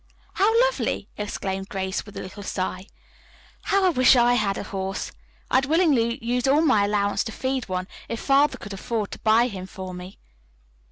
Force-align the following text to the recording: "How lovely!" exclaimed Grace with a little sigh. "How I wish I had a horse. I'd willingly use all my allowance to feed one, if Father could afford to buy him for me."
"How 0.33 0.59
lovely!" 0.65 1.09
exclaimed 1.15 1.69
Grace 1.69 2.07
with 2.07 2.17
a 2.17 2.21
little 2.23 2.41
sigh. 2.41 2.87
"How 3.65 3.85
I 3.85 3.89
wish 3.89 4.15
I 4.15 4.33
had 4.33 4.57
a 4.57 4.63
horse. 4.63 5.11
I'd 5.51 5.67
willingly 5.67 6.17
use 6.25 6.47
all 6.47 6.61
my 6.63 6.85
allowance 6.85 7.23
to 7.25 7.31
feed 7.31 7.69
one, 7.69 7.87
if 8.09 8.19
Father 8.19 8.57
could 8.57 8.73
afford 8.73 9.11
to 9.11 9.19
buy 9.19 9.45
him 9.45 9.67
for 9.67 9.93
me." 9.93 10.17